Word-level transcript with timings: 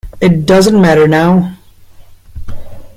It 0.19 0.47
doesn't 0.47 0.81
matter 0.81 1.07
now. 1.07 1.55